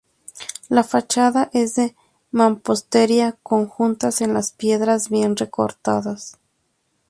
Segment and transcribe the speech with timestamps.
[0.67, 1.95] La fachada es de
[2.31, 6.39] mampostería con juntas en las piedras bien recortadas.